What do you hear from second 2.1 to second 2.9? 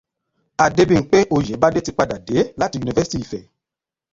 dé láti